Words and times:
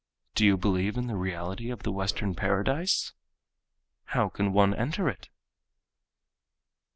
Do 0.33 0.47
you 0.47 0.57
believe 0.57 0.97
in 0.97 1.05
the 1.05 1.15
reality 1.15 1.69
of 1.69 1.83
the 1.83 1.91
Western 1.91 2.33
Paradise? 2.33 3.13
How 4.05 4.29
can 4.29 4.51
one 4.51 4.73
enter 4.73 5.07
it? 5.07 5.29